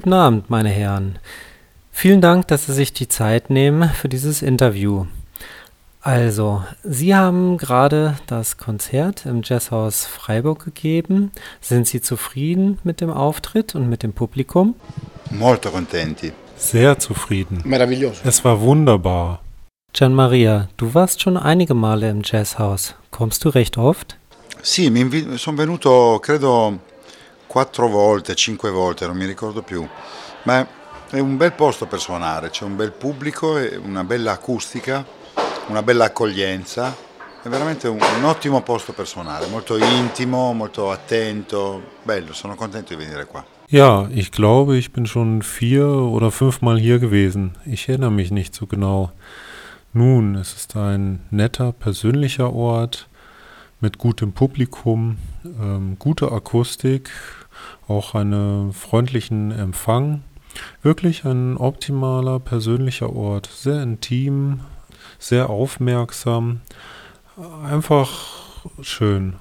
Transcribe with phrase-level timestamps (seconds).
[0.00, 1.18] Guten Abend, meine Herren.
[1.92, 5.04] Vielen Dank, dass Sie sich die Zeit nehmen für dieses Interview.
[6.00, 11.32] Also, Sie haben gerade das Konzert im Jazzhaus Freiburg gegeben.
[11.60, 14.74] Sind Sie zufrieden mit dem Auftritt und mit dem Publikum?
[15.28, 16.32] Molto contenti.
[16.56, 17.60] Sehr zufrieden.
[17.66, 18.22] Meraviglioso.
[18.24, 19.42] Es war wunderbar.
[19.92, 22.94] Gian Maria, du warst schon einige Male im Jazzhaus.
[23.10, 24.16] Kommst du recht oft?
[24.62, 26.78] Sì, mi sono venuto credo
[27.50, 29.84] quattro volte, cinque volte, non mi ricordo più.
[30.44, 30.64] Ma
[31.10, 35.04] è un bel posto per suonare, c'è un bel pubblico, e una bella acustica,
[35.66, 36.96] una bella accoglienza.
[37.42, 41.82] È veramente un, un ottimo posto per suonare, molto intimo, molto attento.
[42.04, 43.44] Bello, sono contento di venire qua.
[43.66, 47.56] Ja, ich glaube, ich bin schon vier oder fünfmal hier gewesen.
[47.64, 49.10] Ich erinnere mich nicht so genau.
[49.92, 53.08] Nun, es ist ein netter, persönlicher Ort
[53.80, 57.10] mit gutem Publikum, ähm, guter Akustik,
[57.88, 60.22] auch einen freundlichen Empfang.
[60.82, 63.48] Wirklich ein optimaler, persönlicher Ort.
[63.52, 64.60] Sehr intim,
[65.18, 66.60] sehr aufmerksam.
[67.64, 68.10] Einfach
[68.82, 69.36] schön.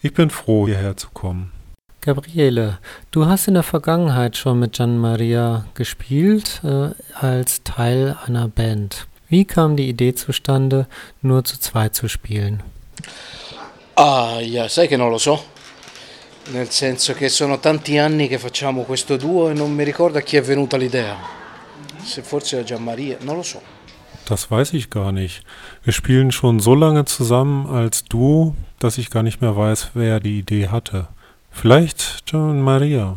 [0.00, 1.52] Ich bin froh, hierher zu kommen.
[2.00, 2.78] Gabriele,
[3.12, 9.06] du hast in der Vergangenheit schon mit Gian Maria gespielt äh, als Teil einer Band.
[9.28, 10.88] Wie kam die Idee zustande,
[11.22, 12.62] nur zu zweit zu spielen?
[13.94, 15.38] Ah, yeah, sai che non lo so.
[16.50, 20.20] Nel senso che sono tanti anni che facciamo questo duo e non mi ricordo a
[20.22, 21.16] chi è venuta l'idea.
[22.02, 23.62] Se forse a Gianmaria, non lo so.
[24.24, 25.42] Das weiß ich gar nicht.
[25.84, 30.20] Wir spielen schon so lange zusammen als Duo, dass ich gar nicht mehr weiß, wer
[30.20, 31.08] die Idee hatte.
[31.50, 33.16] Vielleicht Gian Maria.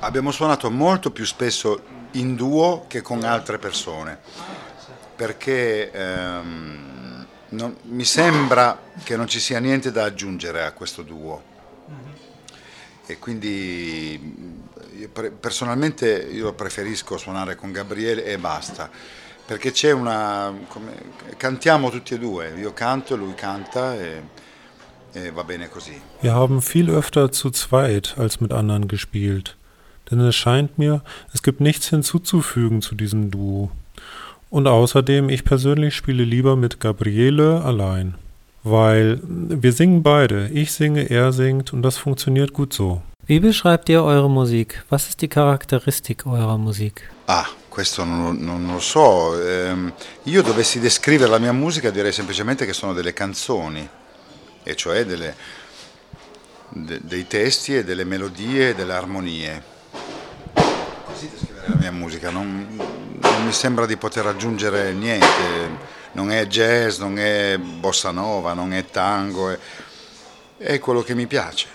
[0.00, 1.80] Abbiamo suonato molto più spesso
[2.12, 4.18] in duo che con altre persone,
[5.14, 11.42] perché ehm, non- mi sembra che non ci sia niente da aggiungere a questo duo.
[13.10, 14.18] E quindi
[15.40, 18.88] personalmente io preferisco suonare con Gabriele e basta,
[19.44, 20.54] perché c'è una...
[20.68, 21.02] come-
[21.36, 24.22] cantiamo tutti e due, io canto, lui canta e,
[25.12, 26.00] e va bene così.
[26.20, 29.56] Wir haben viel öfter zu zweit als mit anderen gespielt.
[30.08, 31.02] Denn es scheint mir,
[31.32, 33.70] es gibt nichts hinzuzufügen zu diesem Duo.
[34.50, 38.14] Und außerdem, ich persönlich spiele lieber mit Gabriele allein.
[38.62, 40.48] Weil wir singen beide.
[40.52, 43.00] Ich singe, er singt und das funktioniert gut so.
[43.26, 44.84] Wie beschreibt ihr eure Musik?
[44.90, 47.08] Was ist die Charakteristik eurer Musik?
[47.26, 49.40] Ah, questo non, non lo so.
[49.40, 49.92] Ehm,
[50.24, 53.88] io dovessi descrivere la mia musica direi semplicemente che sono delle canzoni,
[54.64, 55.34] e cioè delle-
[56.70, 59.62] de- dei testi e delle melodie e delle armonie.
[60.52, 62.66] Così descrivere la mia musica, non,
[63.20, 65.98] non mi sembra di poter aggiungere niente.
[66.12, 69.58] Non è jazz, non è bossa nova, non è tango, è,
[70.58, 71.66] è quello che mi piace.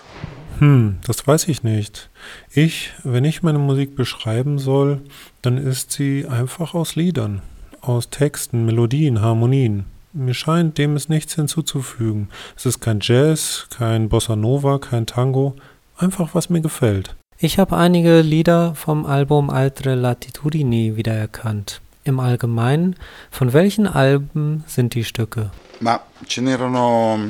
[0.58, 2.08] Hm, das weiß ich nicht.
[2.54, 5.02] Ich, wenn ich meine Musik beschreiben soll,
[5.42, 7.42] dann ist sie einfach aus Liedern,
[7.80, 9.84] aus Texten, Melodien, Harmonien.
[10.12, 12.28] Mir scheint, dem ist nichts hinzuzufügen.
[12.56, 15.56] Es ist kein Jazz, kein Bossa Nova, kein Tango,
[15.98, 17.14] einfach was mir gefällt.
[17.38, 21.82] Ich habe einige Lieder vom Album Altre Latitudini wiedererkannt.
[22.06, 22.94] Im Allgemeinen,
[23.30, 25.50] von welchen Alben sind die Stücke?
[25.80, 27.26] Ma ce n'erano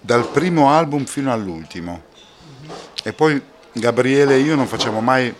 [0.00, 2.02] dal primo album fino all'ultimo.
[3.04, 3.40] E poi
[3.72, 5.32] Gabriele e io non facciamo mai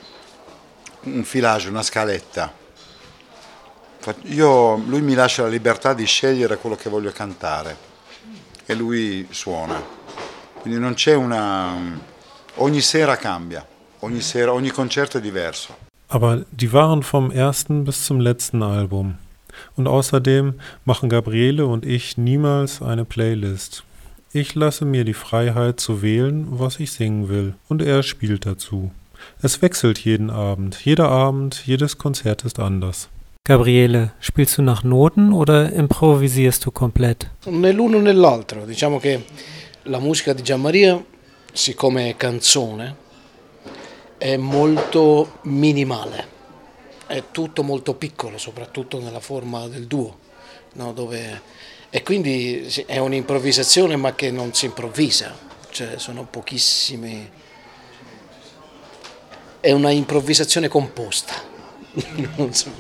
[1.03, 2.53] un filage, una scaletta.
[4.23, 7.77] Io, lui mi lascia la libertà di scegliere quello che voglio cantare
[8.65, 9.83] e lui suona.
[10.61, 11.75] Quindi non c'è una...
[12.57, 13.67] ogni sera cambia,
[14.01, 15.91] ogni, sera, ogni concerto è diverso.
[16.13, 19.15] Aber die waren vom ersten bis zum letzten Album.
[19.77, 23.83] Und außerdem machen Gabriele und ich niemals eine Playlist.
[24.31, 28.91] Ich lasse mir die Freiheit zu wählen, was ich singen will, und er spielt dazu.
[29.41, 30.85] Es wechselt jeden Abend.
[30.85, 33.09] Jeder Abend, jedes Konzert ist anders.
[33.45, 37.31] Gabriele, spielst du nach Noten oder improvisierst du komplett?
[37.47, 38.67] Né l'uno né l'altro.
[38.67, 39.25] Diciamo che
[39.85, 41.03] la musica di Gianmaria,
[41.55, 42.97] siccome è canzone,
[44.23, 46.29] è molto minimale.
[47.09, 50.19] È tutto molto piccolo, soprattutto nella forma del duo,
[50.75, 50.93] no?
[50.93, 51.41] Dove-
[51.91, 55.35] E quindi è un'improvvisazione ma che non si improvvisa,
[55.71, 57.29] cioè sono pochissimi...
[59.61, 61.35] È una improvvisazione composta.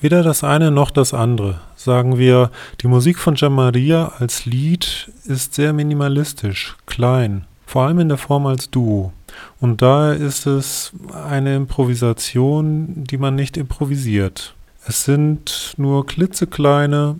[0.00, 1.60] Weder das eine noch das andere.
[1.74, 2.50] Sagen wir,
[2.80, 8.46] die Musik von Jamaria als Lied ist sehr minimalistisch, klein, vor allem in der Form
[8.46, 9.12] als Duo.
[9.60, 14.54] Und daher ist es eine Improvisation, die man nicht improvisiert.
[14.86, 17.18] Es sind nur klitzekleine,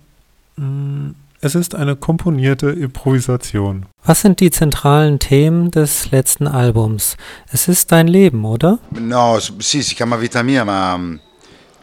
[0.57, 1.15] mh,
[1.45, 3.85] Es ist eine komponierte Improvisation.
[4.03, 7.19] Was sind die zentralen Themen des letzten Albums?
[7.53, 8.79] Es ist dein Leben, oder?
[8.93, 11.21] No, sì, si chiama Vita Mia, ma mm,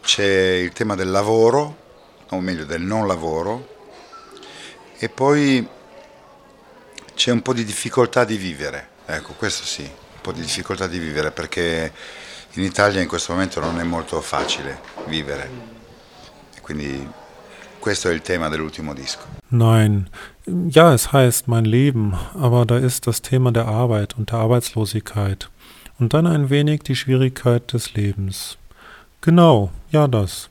[0.02, 1.76] c'è il tema del lavoro,
[2.30, 3.68] o meglio del non lavoro,
[4.98, 5.64] e poi
[7.14, 8.88] c'è un po' di difficoltà di vivere.
[9.06, 9.88] Ecco, questo sì,
[10.22, 11.92] po' di difficoltà di vivere perché
[12.52, 15.50] in Italia in questo momento non è molto facile vivere.
[16.62, 17.06] Quindi
[17.78, 19.26] questo è il tema dell'ultimo disco.
[19.48, 20.08] Nein,
[20.46, 25.50] ja, es heißt mein Leben, aber da ist das Thema der Arbeit und der Arbeitslosigkeit.
[25.98, 28.56] Und dann ein wenig die Schwierigkeit des Lebens.
[29.20, 30.48] Genau, ja das.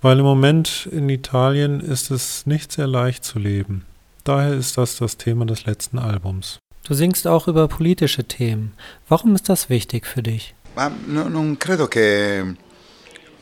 [0.00, 3.84] Weil im Moment in Italien ist es nicht sehr leicht zu leben.
[4.24, 6.58] Daher ist das das Thema des letzten Albums.
[6.88, 8.72] Du singst auch über politische Themen.
[9.08, 10.54] Warum ist das wichtig für dich?
[10.74, 12.56] Ma no- non credo che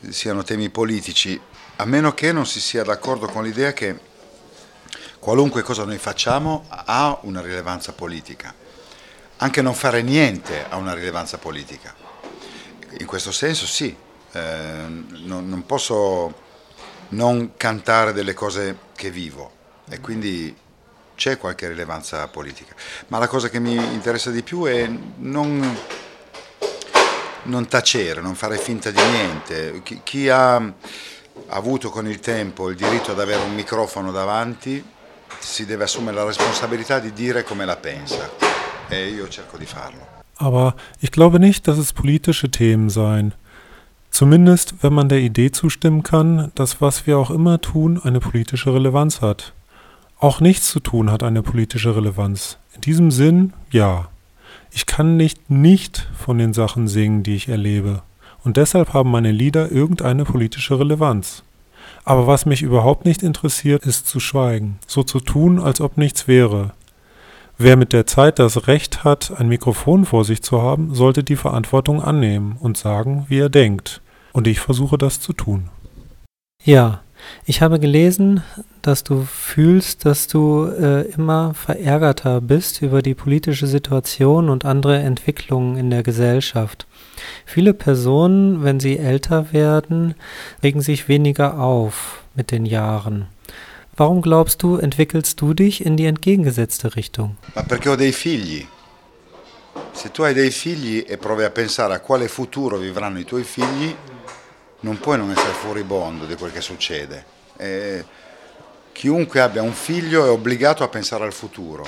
[0.09, 1.39] siano temi politici,
[1.77, 3.97] a meno che non si sia d'accordo con l'idea che
[5.19, 8.53] qualunque cosa noi facciamo ha una rilevanza politica.
[9.37, 11.95] Anche non fare niente ha una rilevanza politica.
[12.99, 13.95] In questo senso sì,
[14.33, 14.85] eh,
[15.23, 16.33] non, non posso
[17.09, 19.51] non cantare delle cose che vivo
[19.87, 20.53] e quindi
[21.17, 22.73] c'è qualche rilevanza politica.
[23.07, 25.77] Ma la cosa che mi interessa di più è non,
[27.43, 29.81] non tacere, non fare finta di niente.
[29.83, 30.73] Chi, chi ha
[31.47, 34.83] avuto con il tempo il diritto ad avere un microfono davanti
[35.39, 38.29] si deve assumere la responsabilità di dire come la pensa
[38.87, 40.15] e io cerco di farlo.
[40.39, 43.33] Aber ich glaube nicht, dass es politische Themen seien.
[44.11, 48.73] Zumindest, wenn man der Idee zustimmen kann, dass was wir auch immer tun, eine politische
[48.73, 49.53] Relevanz hat.
[50.19, 52.57] Auch nichts zu tun hat eine politische Relevanz.
[52.73, 54.07] In diesem Sinn, ja.
[54.71, 58.01] Ich kann nicht nicht von den Sachen singen, die ich erlebe.
[58.43, 61.43] Und deshalb haben meine Lieder irgendeine politische Relevanz.
[62.03, 66.27] Aber was mich überhaupt nicht interessiert, ist zu schweigen, so zu tun, als ob nichts
[66.27, 66.71] wäre.
[67.59, 71.35] Wer mit der Zeit das Recht hat, ein Mikrofon vor sich zu haben, sollte die
[71.35, 74.01] Verantwortung annehmen und sagen, wie er denkt.
[74.31, 75.69] Und ich versuche das zu tun.
[76.63, 77.01] Ja,
[77.45, 78.43] ich habe gelesen,
[78.81, 84.99] dass du fühlst, dass du äh, immer verärgerter bist über die politische Situation und andere
[84.99, 86.87] Entwicklungen in der Gesellschaft.
[87.45, 90.15] Viele Personen, wenn sie älter werden,
[90.63, 93.27] regen sich weniger auf mit den Jahren.
[93.95, 97.37] Warum glaubst du, entwickelst du dich in die entgegengesetzte Richtung?
[97.55, 98.65] Ma perché ho dei figli.
[99.91, 103.43] Se tu hai dei figli e provi a pensare a quale futuro vivranno i tuoi
[103.43, 103.95] figli,
[104.81, 107.25] non puoi non essere furibondo di quel che succede.
[107.57, 108.05] E
[108.91, 111.85] chiunque abbia un figlio è obbligato a pensare al futuro.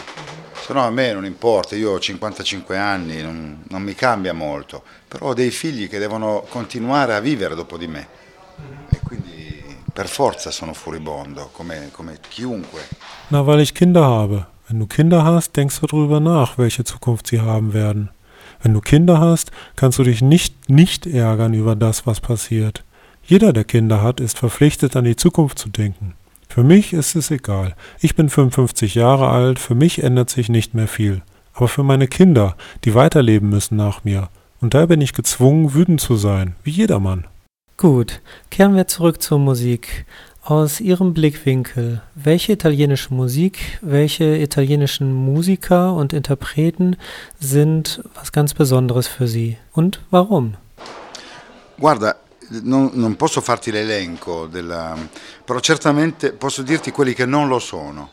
[0.53, 4.83] Se no a me non importa, io ho 55 anni, non, non mi cambia molto,
[5.07, 8.07] però ho dei figli che devono continuare a vivere dopo di me.
[8.89, 12.87] E quindi per forza sono furibondo, come, come chiunque.
[13.29, 14.47] Na, weil ich Kinder habe.
[14.67, 18.11] Wenn du Kinder hast, denkst du darüber nach, welche Zukunft sie haben werden.
[18.61, 22.83] Wenn du Kinder hast, kannst du dich nicht nicht ärgern über das, was passiert.
[23.23, 26.13] Jeder, der Kinder hat, ist verpflichtet, an die Zukunft zu denken.
[26.47, 27.75] Für mich ist es egal.
[27.99, 31.21] Ich bin 55 Jahre alt, für mich ändert sich nicht mehr viel.
[31.53, 34.29] Aber für meine Kinder, die weiterleben müssen nach mir.
[34.59, 37.25] Und da bin ich gezwungen, wütend zu sein, wie jedermann.
[37.77, 40.05] Gut, kehren wir zurück zur Musik.
[40.49, 46.95] Aus Ihrem Blickwinkel, welche italienische Musik, welche italienischen Musiker und Interpreten
[47.39, 50.55] sind was ganz Besonderes für Sie und warum?
[51.77, 52.15] Guarda,
[52.63, 54.97] non, non posso farti l'elenco, della,
[55.45, 58.09] però certamente posso dirti quelli che non lo sono.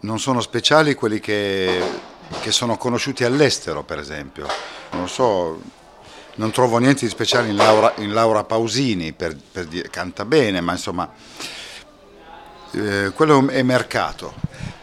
[0.00, 1.80] Non sono speciali quelli che,
[2.42, 4.46] che sono conosciuti all'estero, per esempio.
[4.90, 5.58] Non so,
[6.38, 10.60] non trovo niente di speciale in Laura, in Laura Pausini, per, per dire, canta bene,
[10.60, 11.12] ma insomma,
[12.72, 14.34] eh, quello è mercato.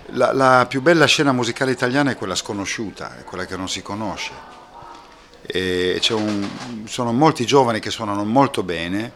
[0.10, 3.82] La, la più bella scena musicale italiana è quella sconosciuta, è quella che non si
[3.82, 4.54] conosce.
[5.48, 6.50] Un-
[6.86, 9.12] sono molti giovani che suonano molto bene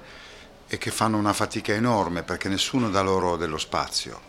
[0.68, 4.28] e che fanno una fatica enorme perché nessuno dà loro dello spazio.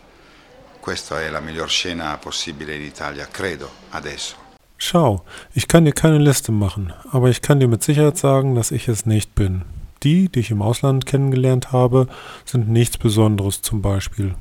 [0.79, 4.50] Questa è la miglior scena possibile in Italia, credo, adesso.
[4.83, 5.21] Schau,
[5.53, 8.87] ich kann dir keine Liste machen, aber ich kann dir mit Sicherheit sagen, dass ich
[8.87, 9.61] es nicht bin.
[10.01, 12.07] Die, die ich im Ausland kennengelernt habe,
[12.45, 14.33] sind nichts Besonderes zum Beispiel.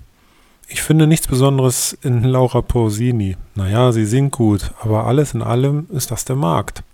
[0.66, 3.37] Ich finde nichts Besonderes in Laura Pausini.
[3.54, 6.85] Naja, sie singt gut, aber alles in allem ist das der Markt.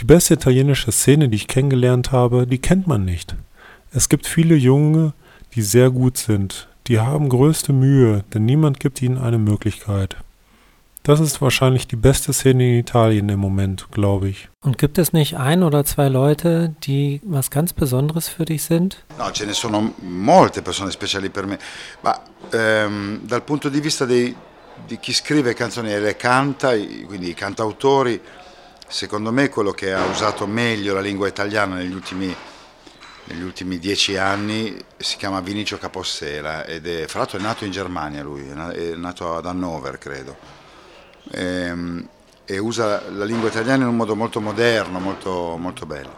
[0.00, 3.36] Die beste italienische Szene, die ich kennengelernt habe, die kennt man nicht.
[3.92, 5.12] Es gibt viele Junge,
[5.54, 6.68] die sehr gut sind.
[6.86, 10.16] Die haben größte Mühe, denn niemand gibt ihnen eine Möglichkeit.
[11.06, 14.48] Das ist wahrscheinlich die beste Szene in Italien im Moment, glaube ich.
[14.60, 19.04] Und gibt es nicht ein oder zwei Leute, die was ganz Besonderes für dich sind?
[19.16, 21.58] No, ce ne sono molte persone speciali per me,
[22.02, 22.20] ma
[22.50, 24.34] ehm, dal punto di vista dei,
[24.84, 26.70] di chi scrive canzoni e le canta,
[27.06, 28.20] quindi i cantautori,
[28.88, 32.34] secondo me quello che ha usato meglio la lingua italiana negli ultimi,
[33.26, 37.70] negli ultimi dieci anni si chiama Vinicio Capossela ed è, fra l'altro è nato in
[37.70, 40.55] Germania lui, è nato ad Hannover credo.
[41.32, 42.08] Ehm,
[42.44, 46.14] e usa la lingua italiana in un modo molto moderno, molto, molto bello.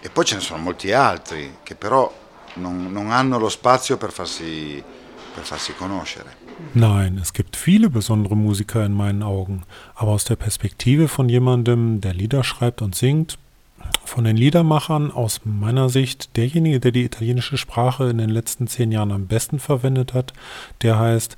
[0.00, 2.12] E poi ce ne sono molti altri che però
[2.54, 4.82] non, non hanno lo spazio per farsi,
[5.34, 6.42] per farsi conoscere.
[6.72, 9.64] Nein, es gibt viele besondere Musiker in meinen Augen,
[9.94, 13.38] aber aus der Perspektive von jemandem, der Lieder schreibt und singt,
[14.04, 18.92] von den Liedermachern aus meiner Sicht derjenige, der die italienische Sprache in den letzten zehn
[18.92, 20.32] Jahren am besten verwendet hat,
[20.82, 21.36] der heißt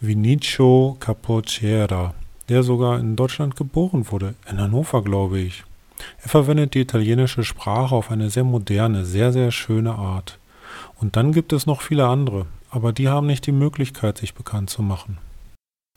[0.00, 2.14] Vinicio Capocera,
[2.50, 5.64] der sogar in Deutschland geboren wurde, in Hannover glaube ich.
[6.22, 10.38] Er verwendet die italienische Sprache auf eine sehr moderne, sehr, sehr schöne Art.
[10.96, 14.68] Und dann gibt es noch viele andere, aber die haben nicht die Möglichkeit, sich bekannt
[14.68, 15.18] zu machen.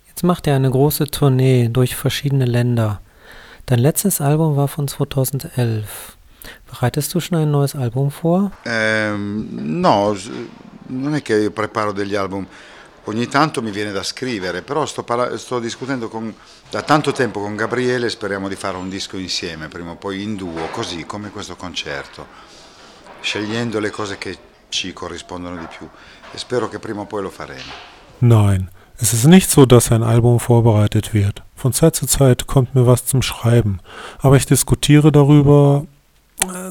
[0.07, 3.01] Jetzt macht er eine große Tournee durch verschiedene Länder.
[3.65, 6.17] Dein letztes Album war von 2011.
[6.69, 8.51] Bereitest du schon ein neues Album vor?
[8.65, 10.15] Ähm, no,
[10.89, 12.45] non è che io preparo degli album.
[13.05, 15.05] Ogni tanto mi viene da scrivere, però sto,
[15.35, 16.33] sto discutendo con,
[16.69, 20.35] da tanto tempo con Gabriele, speriamo di fare un disco insieme, prima o poi in
[20.35, 22.25] duo, così come questo concerto,
[23.19, 24.37] scegliendo le cose che
[24.69, 25.87] ci corrispondono di più
[26.31, 27.71] e spero che prima o poi lo faremo.
[28.19, 31.43] Nein, es ist nicht so, dass ein Album vorbereitet wird.
[31.55, 33.79] Von Zeit zu Zeit kommt mir was zum Schreiben,
[34.19, 35.85] aber ich diskutiere darüber,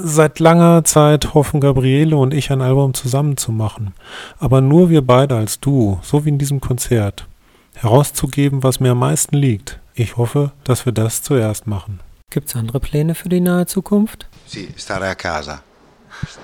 [0.02, 3.94] Seit langer Zeit hoffen Gabriele und ich ein Album zusammen zu machen,
[4.38, 7.26] aber nur wir beide als Duo, so wie in diesem Konzert.
[7.74, 9.78] Herauszugeben, was mir am meisten liegt.
[9.94, 12.00] Ich hoffe, dass wir das zuerst machen.
[12.30, 14.26] Gibt es andere Pläne für die nahe Zukunft?
[14.46, 15.62] Sì, stare a casa.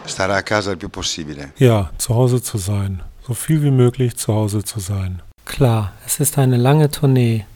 [0.07, 1.51] Stare a casa il più possibile.
[1.59, 3.03] Ja, zu Hause zu sein.
[3.27, 5.23] So viel wie möglich zu Hause zu sein.
[5.45, 7.47] Klar, es ist eine lange Tournee.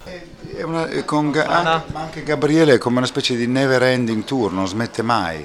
[0.63, 4.69] È una, con, anche, anche Gabriele è come una specie di never ending tour, non
[4.69, 5.45] smette mai.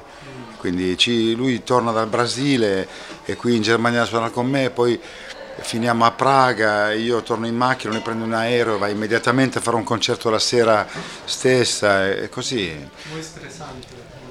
[0.57, 2.87] Quindi ci, lui torna dal Brasile
[3.25, 7.93] e qui in Germania suona con me, poi finiamo a Praga, io torno in macchina,
[7.93, 10.85] lui prende un aereo, va immediatamente a fare un concerto la sera
[11.25, 12.71] stessa e così.